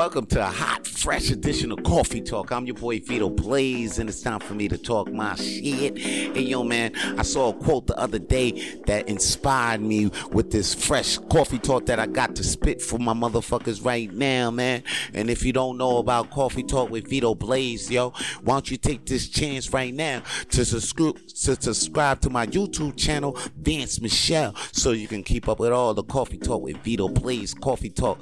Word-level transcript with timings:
Welcome 0.00 0.24
to 0.28 0.40
a 0.40 0.50
hot, 0.50 0.86
fresh 0.86 1.30
edition 1.30 1.70
of 1.72 1.82
Coffee 1.82 2.22
Tawlk. 2.22 2.52
I'm 2.52 2.64
your 2.64 2.74
boy 2.74 3.00
Vito 3.00 3.28
Blaze, 3.28 3.98
and 3.98 4.08
it's 4.08 4.22
time 4.22 4.40
for 4.40 4.54
me 4.54 4.66
to 4.66 4.78
talk 4.78 5.12
my 5.12 5.34
shit. 5.34 5.98
Hey, 5.98 6.40
yo, 6.40 6.64
man, 6.64 6.96
I 7.18 7.22
saw 7.22 7.50
a 7.50 7.52
quote 7.52 7.86
the 7.86 7.98
other 7.98 8.18
day 8.18 8.80
that 8.86 9.10
inspired 9.10 9.82
me 9.82 10.10
with 10.32 10.52
this 10.52 10.72
fresh 10.72 11.18
coffee 11.30 11.58
talk 11.58 11.84
that 11.84 11.98
I 11.98 12.06
got 12.06 12.34
to 12.36 12.42
spit 12.42 12.80
for 12.80 12.98
my 12.98 13.12
motherfuckers 13.12 13.84
right 13.84 14.10
now, 14.10 14.50
man. 14.50 14.84
And 15.12 15.28
if 15.28 15.44
you 15.44 15.52
don't 15.52 15.76
know 15.76 15.98
about 15.98 16.30
Coffee 16.30 16.64
Tawlk 16.64 16.88
with 16.88 17.06
Vito 17.06 17.34
Blaze, 17.34 17.90
yo, 17.90 18.14
why 18.40 18.54
don't 18.54 18.70
you 18.70 18.78
take 18.78 19.04
this 19.04 19.28
chance 19.28 19.70
right 19.70 19.92
now 19.92 20.22
to, 20.52 20.64
subscribe 20.64 21.18
to 21.26 21.60
subscribe 21.60 22.22
to 22.22 22.30
my 22.30 22.46
YouTube 22.46 22.96
channel, 22.96 23.36
Vance 23.54 24.00
Michelle, 24.00 24.54
so 24.72 24.92
you 24.92 25.08
can 25.08 25.22
keep 25.22 25.46
up 25.46 25.60
with 25.60 25.72
all 25.72 25.92
the 25.92 26.04
Coffee 26.04 26.38
Tawlk 26.38 26.62
with 26.62 26.78
Vito 26.78 27.06
Blaze, 27.06 27.52
Coffee 27.52 27.90
Tawlk 27.90 28.18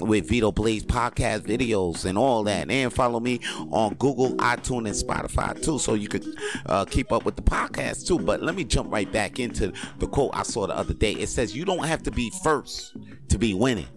with 0.00 0.28
Vito 0.28 0.52
Blaze 0.52 0.84
podcast 0.84 1.42
videos 1.42 2.04
and 2.04 2.18
all 2.18 2.44
that. 2.44 2.70
And 2.70 2.92
follow 2.92 3.20
me 3.20 3.40
on 3.70 3.94
Google, 3.94 4.36
iTunes, 4.36 4.86
and 4.86 4.96
Spotify 4.96 5.60
too, 5.62 5.78
so 5.78 5.94
you 5.94 6.08
could 6.08 6.26
uh, 6.66 6.84
keep 6.84 7.12
up 7.12 7.24
with 7.24 7.36
the 7.36 7.42
podcast 7.42 8.06
too. 8.06 8.18
But 8.18 8.42
let 8.42 8.54
me 8.54 8.64
jump 8.64 8.92
right 8.92 9.10
back 9.10 9.38
into 9.38 9.72
the 9.98 10.06
quote 10.06 10.30
I 10.34 10.42
saw 10.42 10.66
the 10.66 10.76
other 10.76 10.94
day. 10.94 11.12
It 11.12 11.28
says, 11.28 11.56
You 11.56 11.64
don't 11.64 11.84
have 11.84 12.02
to 12.04 12.10
be 12.10 12.30
first 12.42 12.96
to 13.28 13.38
be 13.38 13.54
winning. 13.54 13.88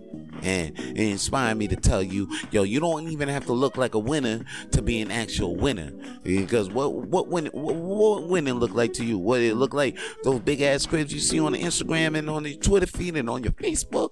And 0.41 0.79
it 0.79 0.97
inspired 0.97 1.55
me 1.55 1.67
to 1.67 1.75
tell 1.75 2.01
you, 2.01 2.29
yo, 2.51 2.63
you 2.63 2.79
don't 2.79 3.09
even 3.09 3.29
have 3.29 3.45
to 3.45 3.53
look 3.53 3.77
like 3.77 3.93
a 3.93 3.99
winner 3.99 4.45
to 4.71 4.81
be 4.81 5.01
an 5.01 5.11
actual 5.11 5.55
winner. 5.55 5.91
Because 6.23 6.69
what 6.69 6.93
what 6.93 7.27
winning 7.27 7.51
what, 7.51 7.75
what 7.75 8.27
winning 8.27 8.55
look 8.55 8.73
like 8.73 8.93
to 8.93 9.05
you? 9.05 9.17
What 9.17 9.41
it 9.41 9.55
look 9.55 9.73
like 9.73 9.97
those 10.23 10.39
big 10.39 10.61
ass 10.61 10.83
scripts 10.83 11.13
you 11.13 11.19
see 11.19 11.39
on 11.39 11.51
the 11.51 11.59
Instagram 11.59 12.17
and 12.17 12.29
on 12.29 12.43
the 12.43 12.55
Twitter 12.55 12.87
feed 12.87 13.17
and 13.17 13.29
on 13.29 13.43
your 13.43 13.53
Facebook? 13.53 14.11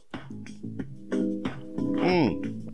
Mm. 2.08 2.68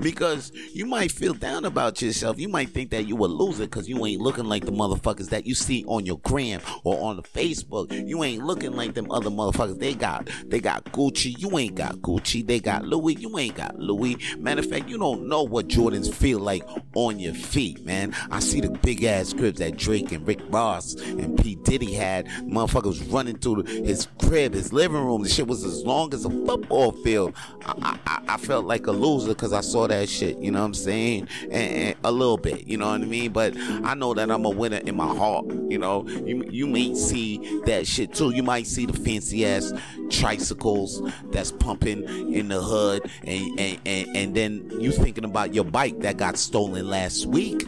Because 0.00 0.52
you 0.72 0.86
might 0.86 1.10
feel 1.12 1.34
down 1.34 1.64
about 1.64 2.02
yourself. 2.02 2.38
You 2.38 2.48
might 2.48 2.70
think 2.70 2.90
that 2.90 3.06
you 3.06 3.16
a 3.16 3.26
loser 3.26 3.64
because 3.64 3.88
you 3.88 4.04
ain't 4.04 4.20
looking 4.20 4.44
like 4.44 4.64
the 4.64 4.72
motherfuckers 4.72 5.30
that 5.30 5.46
you 5.46 5.54
see 5.54 5.84
on 5.86 6.04
your 6.04 6.18
gram 6.18 6.60
or 6.82 7.00
on 7.08 7.16
the 7.16 7.22
Facebook. 7.22 7.90
You 8.06 8.22
ain't 8.24 8.44
looking 8.44 8.72
like 8.72 8.94
them 8.94 9.10
other 9.10 9.30
motherfuckers. 9.30 9.78
They 9.78 9.94
got 9.94 10.28
they 10.46 10.60
got 10.60 10.84
Gucci. 10.86 11.38
You 11.38 11.56
ain't 11.58 11.76
got 11.76 11.96
Gucci. 11.96 12.46
They 12.46 12.60
got 12.60 12.84
Louis. 12.84 13.14
You 13.14 13.38
ain't 13.38 13.54
got 13.54 13.78
Louis. 13.78 14.18
Matter 14.38 14.60
of 14.60 14.66
fact, 14.66 14.88
you 14.88 14.98
don't 14.98 15.28
know 15.28 15.42
what 15.42 15.68
Jordans 15.68 16.12
feel 16.12 16.40
like 16.40 16.64
on 16.94 17.18
your 17.18 17.34
feet, 17.34 17.84
man. 17.84 18.14
I 18.30 18.40
see 18.40 18.60
the 18.60 18.70
big 18.70 19.04
ass 19.04 19.32
cribs 19.32 19.60
that 19.60 19.76
Drake 19.76 20.12
and 20.12 20.26
Rick 20.26 20.40
Ross 20.48 20.94
and 20.94 21.38
P. 21.42 21.54
Diddy 21.56 21.94
had. 21.94 22.26
Motherfuckers 22.44 23.12
running 23.12 23.38
through 23.38 23.62
his 23.64 24.08
crib, 24.18 24.54
his 24.54 24.72
living 24.72 25.02
room. 25.02 25.22
The 25.22 25.28
shit 25.28 25.46
was 25.46 25.64
as 25.64 25.82
long 25.84 26.12
as 26.12 26.24
a 26.24 26.30
football 26.30 26.92
field. 26.92 27.34
I, 27.64 27.98
I, 28.28 28.36
felt 28.36 28.64
like 28.64 28.86
a 28.86 28.92
loser 28.92 29.28
because 29.28 29.52
I 29.52 29.60
saw 29.60 29.86
that 29.86 30.08
shit. 30.08 30.38
You 30.38 30.50
know 30.50 30.60
what 30.60 30.66
I'm 30.66 30.74
saying? 30.74 31.28
And, 31.42 31.54
and, 31.54 31.96
a 32.04 32.10
little 32.10 32.36
bit. 32.36 32.66
You 32.66 32.76
know 32.76 32.90
what 32.90 33.00
I 33.00 33.04
mean? 33.04 33.32
But 33.32 33.54
I 33.56 33.94
know 33.94 34.14
that 34.14 34.30
I'm 34.30 34.44
a 34.44 34.50
winner 34.50 34.78
in 34.78 34.96
my 34.96 35.06
heart. 35.06 35.46
You 35.68 35.78
know, 35.78 36.06
you 36.08 36.44
you 36.50 36.66
may 36.66 36.94
see 36.94 37.60
that 37.66 37.86
shit 37.86 38.14
too. 38.14 38.30
You 38.30 38.42
might 38.42 38.66
see 38.66 38.86
the 38.86 38.92
fancy 38.92 39.46
ass 39.46 39.72
tricycles 40.10 41.02
that's 41.30 41.52
pumping 41.52 42.04
in 42.32 42.48
the 42.48 42.60
hood, 42.60 43.10
and 43.24 43.60
and, 43.60 43.80
and, 43.86 44.16
and 44.16 44.34
then 44.34 44.80
you 44.80 44.92
thinking 44.92 45.24
about 45.24 45.54
your 45.54 45.64
bike 45.64 46.00
that 46.00 46.16
got 46.16 46.36
stolen 46.36 46.88
last 46.88 47.26
week. 47.26 47.66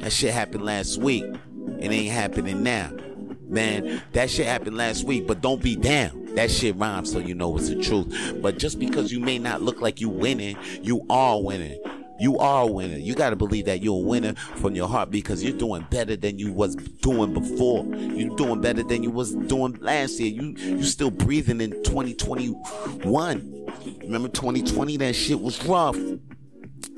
That 0.00 0.12
shit 0.12 0.32
happened 0.32 0.64
last 0.64 0.98
week. 0.98 1.24
It 1.78 1.90
ain't 1.90 2.12
happening 2.12 2.62
now. 2.62 2.90
Man, 3.48 4.00
that 4.12 4.30
shit 4.30 4.46
happened 4.46 4.76
last 4.76 5.04
week, 5.04 5.26
but 5.26 5.40
don't 5.40 5.60
be 5.60 5.74
down. 5.74 6.19
That 6.34 6.50
shit 6.50 6.76
rhymes 6.76 7.12
so 7.12 7.18
you 7.18 7.34
know 7.34 7.56
it's 7.56 7.68
the 7.68 7.82
truth. 7.82 8.40
But 8.40 8.58
just 8.58 8.78
because 8.78 9.12
you 9.12 9.20
may 9.20 9.38
not 9.38 9.62
look 9.62 9.80
like 9.80 10.00
you 10.00 10.08
winning, 10.08 10.56
you 10.82 11.04
are 11.10 11.40
winning. 11.42 11.80
You 12.20 12.38
are 12.38 12.64
a 12.64 12.66
winner. 12.66 12.98
You 12.98 13.14
got 13.14 13.30
to 13.30 13.36
believe 13.36 13.64
that 13.64 13.82
you're 13.82 13.96
a 13.96 14.06
winner 14.06 14.34
from 14.34 14.74
your 14.74 14.88
heart 14.88 15.10
because 15.10 15.42
you're 15.42 15.56
doing 15.56 15.86
better 15.90 16.16
than 16.16 16.38
you 16.38 16.52
was 16.52 16.76
doing 16.76 17.32
before. 17.32 17.86
You're 17.86 18.36
doing 18.36 18.60
better 18.60 18.82
than 18.82 19.02
you 19.02 19.10
was 19.10 19.34
doing 19.34 19.78
last 19.80 20.20
year. 20.20 20.30
You 20.30 20.54
you 20.58 20.82
still 20.82 21.10
breathing 21.10 21.62
in 21.62 21.70
2021. 21.82 23.66
Remember 24.02 24.28
2020? 24.28 24.98
That 24.98 25.14
shit 25.14 25.40
was 25.40 25.64
rough. 25.64 25.96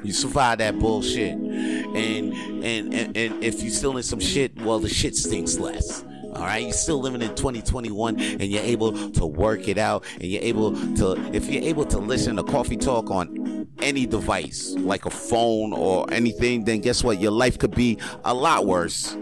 You 0.03 0.12
survived 0.12 0.60
that 0.60 0.76
bullshit. 0.81 1.34
And 1.34 2.34
and 2.34 2.92
and, 2.92 3.16
and 3.16 3.44
if 3.44 3.62
you 3.62 3.71
still 3.71 3.97
in 3.97 4.03
some 4.03 4.19
shit, 4.19 4.60
well 4.60 4.81
the 4.81 4.88
shit 4.88 5.15
stinks 5.15 5.56
less. 5.56 6.04
All 6.34 6.43
right, 6.43 6.62
you're 6.62 6.72
still 6.72 6.98
living 6.98 7.20
in 7.22 7.34
2021 7.34 8.19
and 8.19 8.43
you're 8.43 8.62
able 8.62 9.10
to 9.10 9.26
work 9.26 9.69
it 9.69 9.78
out 9.78 10.04
and 10.15 10.25
you're 10.25 10.43
able 10.43 10.72
to 10.97 11.12
if 11.34 11.48
you're 11.48 11.62
able 11.62 11.84
to 11.87 11.98
listen 11.98 12.37
to 12.37 12.43
coffee 12.43 12.76
talk 12.76 13.10
on 13.10 13.69
any 13.81 14.06
device 14.06 14.75
like 14.78 15.04
a 15.04 15.10
phone 15.10 15.72
or 15.72 16.06
anything, 16.12 16.65
then 16.65 16.81
guess 16.81 17.04
what? 17.04 17.21
Your 17.21 17.32
life 17.32 17.59
could 17.59 17.75
be 17.75 17.98
a 18.25 18.32
lot 18.32 18.66
worse. 18.66 19.16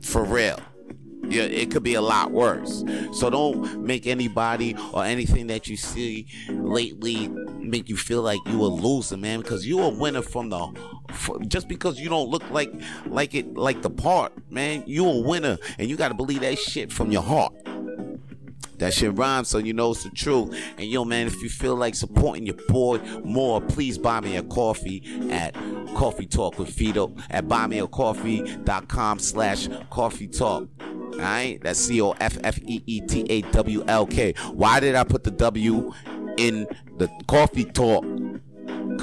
For 0.00 0.22
real. 0.24 0.60
Yeah, 1.28 1.44
it 1.44 1.70
could 1.70 1.82
be 1.82 1.94
a 1.94 2.02
lot 2.02 2.32
worse. 2.32 2.84
So 3.12 3.30
don't 3.30 3.82
make 3.82 4.06
anybody 4.06 4.76
or 4.92 5.04
anything 5.04 5.46
that 5.46 5.68
you 5.68 5.76
see 5.76 6.26
lately 6.48 7.28
make 7.28 7.88
you 7.88 7.96
feel 7.96 8.22
like 8.22 8.40
you 8.46 8.62
a 8.62 8.66
loser, 8.66 9.16
man. 9.16 9.40
Because 9.40 9.66
you 9.66 9.80
a 9.80 9.88
winner 9.88 10.22
from 10.22 10.50
the 10.50 10.66
just 11.48 11.68
because 11.68 12.00
you 12.00 12.08
don't 12.08 12.28
look 12.28 12.48
like 12.50 12.72
like 13.06 13.34
it 13.34 13.54
like 13.54 13.82
the 13.82 13.90
part, 13.90 14.32
man. 14.50 14.84
You 14.86 15.08
a 15.08 15.20
winner, 15.20 15.58
and 15.78 15.88
you 15.88 15.96
got 15.96 16.08
to 16.08 16.14
believe 16.14 16.40
that 16.40 16.58
shit 16.58 16.92
from 16.92 17.10
your 17.10 17.22
heart. 17.22 17.52
That 18.78 18.92
shit 18.92 19.16
rhymes, 19.16 19.48
so 19.48 19.58
you 19.58 19.72
know 19.72 19.92
it's 19.92 20.02
the 20.02 20.10
truth. 20.10 20.54
And 20.78 20.86
yo, 20.86 21.04
man, 21.04 21.26
if 21.26 21.40
you 21.42 21.48
feel 21.48 21.76
like 21.76 21.94
supporting 21.94 22.44
your 22.44 22.56
boy 22.68 22.98
more, 23.24 23.60
please 23.60 23.98
buy 23.98 24.20
me 24.20 24.36
a 24.36 24.42
coffee 24.42 25.02
at 25.30 25.54
Coffee 25.94 26.26
Tawlk 26.26 26.58
with 26.58 26.70
Vito 26.70 27.14
at 27.30 27.46
buymeacoffee.com 27.46 29.18
slash 29.20 29.68
coffee 29.90 30.26
talk. 30.26 30.68
Alright? 30.80 31.62
That's 31.62 31.78
C 31.78 32.00
O 32.02 32.12
F 32.12 32.36
F 32.42 32.58
E 32.62 32.82
E 32.86 33.00
T 33.02 33.24
A 33.30 33.42
W 33.42 33.84
L 33.86 34.06
K. 34.06 34.34
Why 34.52 34.80
did 34.80 34.96
I 34.96 35.04
put 35.04 35.22
the 35.22 35.30
W 35.30 35.92
in 36.36 36.66
the 36.96 37.08
coffee 37.28 37.64
talk? 37.64 38.04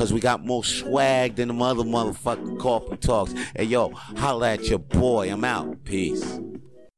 Cause 0.01 0.11
we 0.11 0.19
got 0.19 0.43
more 0.43 0.63
swag 0.63 1.35
than 1.35 1.47
the 1.47 1.53
mother 1.53 1.83
motherfucking 1.83 2.57
coffee 2.57 2.97
talks. 2.97 3.35
Hey 3.55 3.65
yo, 3.65 3.91
holla 3.91 4.53
at 4.53 4.63
your 4.63 4.79
boy. 4.79 5.31
I'm 5.31 5.43
out. 5.43 5.83
Peace. 5.83 6.39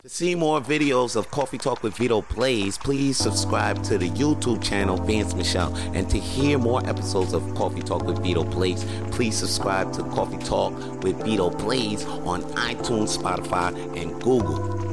To 0.03 0.07
see 0.07 0.35
more 0.35 0.61
videos 0.61 1.17
of 1.17 1.29
Coffee 1.29 1.57
Tawlk 1.57 1.83
with 1.83 1.97
Vito 1.97 2.21
Blaze, 2.21 2.77
please 2.77 3.17
subscribe 3.17 3.83
to 3.83 3.97
the 3.97 4.09
YouTube 4.11 4.63
channel 4.63 4.95
Vance 4.95 5.35
Michelle. 5.35 5.75
And 5.93 6.09
to 6.11 6.17
hear 6.17 6.57
more 6.57 6.79
episodes 6.87 7.33
of 7.33 7.43
Coffee 7.55 7.81
Tawlk 7.81 8.05
with 8.05 8.23
Vito 8.23 8.45
Blaze, 8.45 8.85
please 9.11 9.35
subscribe 9.35 9.91
to 9.95 10.03
Coffee 10.03 10.37
Tawlk 10.37 11.03
with 11.03 11.21
Vito 11.25 11.49
Blaze 11.49 12.05
on 12.05 12.41
iTunes, 12.53 13.17
Spotify, 13.17 13.75
and 14.01 14.13
Google. 14.21 14.92